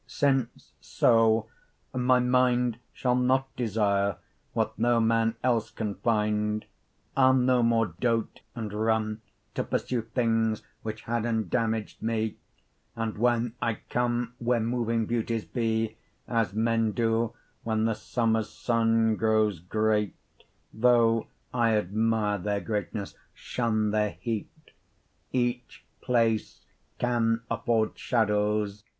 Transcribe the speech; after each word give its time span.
30 0.07 0.07
Since 0.07 0.71
so, 0.81 1.47
my 1.93 2.17
minde 2.17 2.79
Shall 2.91 3.13
not 3.15 3.55
desire 3.55 4.17
what 4.51 4.79
no 4.79 4.99
man 4.99 5.35
else 5.43 5.69
can 5.69 5.93
finde, 5.93 6.65
I'll 7.15 7.35
no 7.35 7.61
more 7.61 7.85
dote 7.99 8.41
and 8.55 8.71
runne 8.73 9.21
To 9.53 9.63
pursue 9.63 10.01
things 10.01 10.63
which 10.81 11.03
had 11.03 11.21
indammag'd 11.25 12.01
me. 12.01 12.37
And 12.95 13.15
when 13.15 13.53
I 13.61 13.75
come 13.91 14.33
where 14.39 14.59
moving 14.59 15.05
beauties 15.05 15.45
be, 15.45 15.89
35 16.27 16.35
As 16.47 16.53
men 16.55 16.93
doe 16.93 17.35
when 17.61 17.85
the 17.85 17.93
summers 17.93 18.49
Sunne 18.49 19.15
Growes 19.17 19.59
great, 19.59 20.15
Though 20.73 21.27
I 21.53 21.77
admire 21.77 22.39
their 22.39 22.59
greatnesse, 22.61 23.13
shun 23.35 23.91
their 23.91 24.17
heat; 24.19 24.49
Each 25.31 25.85
place 26.01 26.65
can 26.97 27.43
afford 27.51 27.99
shadowes. 27.99 28.83